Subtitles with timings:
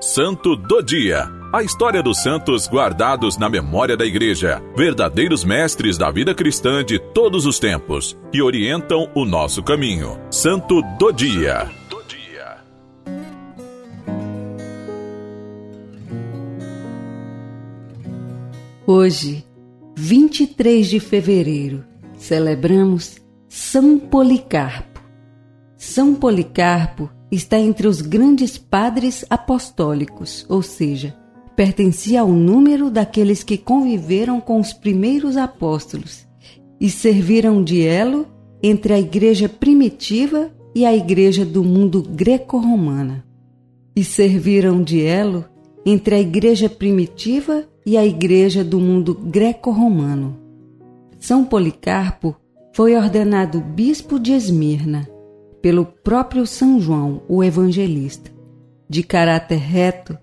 [0.00, 1.26] Santo do Dia.
[1.50, 6.98] A história dos santos guardados na memória da Igreja, verdadeiros mestres da vida cristã de
[6.98, 10.20] todos os tempos, que orientam o nosso caminho.
[10.30, 11.70] Santo do Dia.
[18.86, 19.44] Hoje,
[19.96, 21.82] 23 de fevereiro,
[22.18, 23.16] celebramos
[23.48, 25.00] São Policarpo.
[25.78, 31.16] São Policarpo está entre os grandes padres apostólicos, ou seja,
[31.54, 36.26] pertencia ao número daqueles que conviveram com os primeiros apóstolos
[36.80, 38.26] e serviram de elo
[38.62, 43.24] entre a igreja primitiva e a igreja do mundo greco-romana.
[43.94, 45.44] E serviram de elo
[45.86, 50.36] entre a igreja primitiva e a Igreja do mundo greco-romano.
[51.20, 52.34] São Policarpo
[52.74, 55.08] foi ordenado bispo de Esmirna
[55.62, 58.30] pelo próprio São João, o evangelista,
[58.88, 60.16] de caráter reto,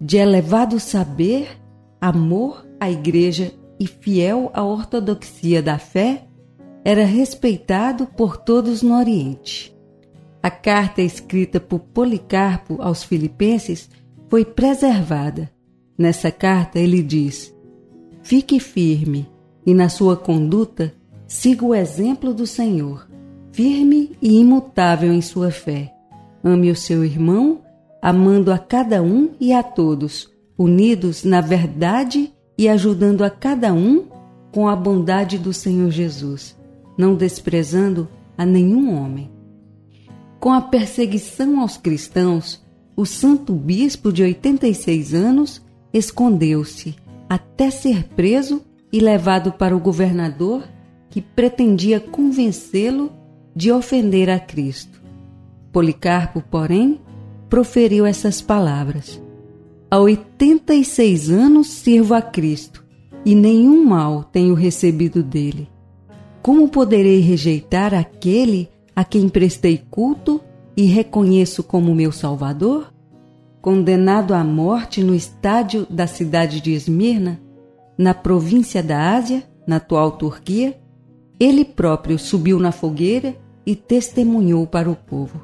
[0.00, 1.60] de elevado saber,
[2.00, 6.26] amor à Igreja e fiel à ortodoxia da fé,
[6.84, 9.76] era respeitado por todos no Oriente.
[10.42, 13.88] A carta escrita por Policarpo aos Filipenses
[14.28, 15.48] foi preservada.
[15.96, 17.54] Nessa carta ele diz:
[18.22, 19.28] Fique firme
[19.64, 20.92] e na sua conduta
[21.26, 23.08] siga o exemplo do Senhor,
[23.52, 25.94] firme e imutável em sua fé.
[26.42, 27.60] Ame o seu irmão,
[28.00, 34.06] amando a cada um e a todos, unidos na verdade e ajudando a cada um
[34.50, 36.58] com a bondade do Senhor Jesus,
[36.98, 39.30] não desprezando a nenhum homem.
[40.40, 42.60] Com a perseguição aos cristãos,
[42.96, 46.96] o santo bispo de 86 anos escondeu-se
[47.28, 50.64] até ser preso e levado para o governador
[51.08, 53.21] que pretendia convencê-lo
[53.54, 55.02] de ofender a Cristo.
[55.72, 57.00] Policarpo, porém,
[57.48, 59.22] proferiu essas palavras:
[59.90, 62.84] Há 86 anos sirvo a Cristo
[63.24, 65.68] e nenhum mal tenho recebido dele.
[66.42, 70.40] Como poderei rejeitar aquele a quem prestei culto
[70.76, 72.92] e reconheço como meu Salvador?
[73.62, 77.40] condenado à morte no estádio da cidade de Esmirna,
[77.96, 80.76] na província da Ásia, na atual Turquia,
[81.38, 85.42] ele próprio subiu na fogueira e testemunhou para o povo.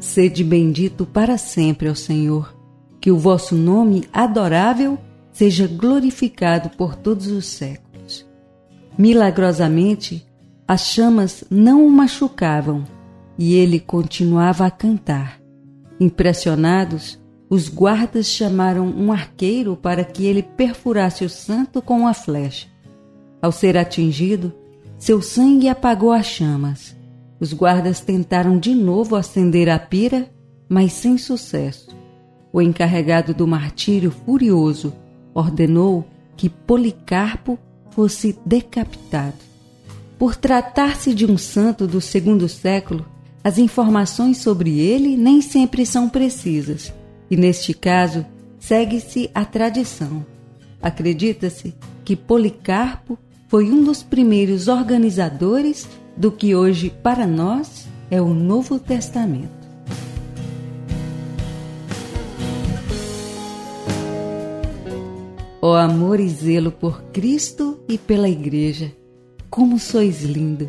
[0.00, 2.56] Sede bendito para sempre ao Senhor,
[3.00, 4.98] que o vosso nome adorável
[5.32, 8.26] seja glorificado por todos os séculos.
[8.96, 10.26] Milagrosamente,
[10.66, 12.84] as chamas não o machucavam
[13.38, 15.40] e ele continuava a cantar.
[15.98, 22.68] Impressionados, os guardas chamaram um arqueiro para que ele perfurasse o santo com uma flecha.
[23.40, 24.52] Ao ser atingido,
[24.96, 26.96] seu sangue apagou as chamas.
[27.42, 30.30] Os guardas tentaram de novo acender a pira,
[30.68, 31.88] mas sem sucesso.
[32.52, 34.94] O encarregado do martírio, furioso,
[35.34, 37.58] ordenou que Policarpo
[37.90, 39.38] fosse decapitado.
[40.16, 43.04] Por tratar-se de um santo do segundo século,
[43.42, 46.94] as informações sobre ele nem sempre são precisas
[47.28, 48.24] e neste caso
[48.60, 50.24] segue-se a tradição.
[50.80, 51.74] Acredita-se
[52.04, 58.78] que Policarpo foi um dos primeiros organizadores do que hoje para nós é o Novo
[58.78, 59.62] Testamento.
[65.60, 68.92] Ó oh, amor e zelo por Cristo e pela Igreja,
[69.48, 70.68] como sois lindo!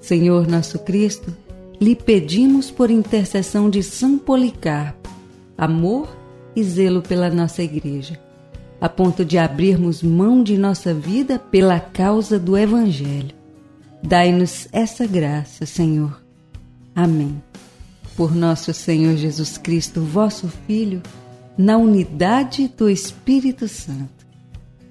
[0.00, 1.34] Senhor nosso Cristo,
[1.80, 5.02] lhe pedimos por intercessão de São Policarpo
[5.56, 6.08] amor
[6.56, 8.18] e zelo pela nossa Igreja,
[8.80, 13.41] a ponto de abrirmos mão de nossa vida pela causa do Evangelho.
[14.02, 16.20] Dai-nos essa graça, Senhor.
[16.94, 17.42] Amém.
[18.16, 21.02] Por nosso Senhor Jesus Cristo, vosso Filho,
[21.56, 24.26] na unidade do Espírito Santo.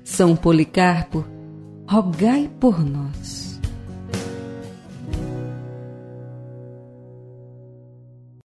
[0.04, 1.26] São Policarpo,
[1.88, 3.41] rogai por nós.